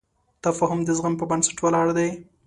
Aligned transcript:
تفاهم 0.43 0.79
د 0.85 0.89
زغم 0.97 1.13
په 1.19 1.25
بنسټ 1.31 1.57
ولاړ 1.61 1.87
دی. 1.97 2.09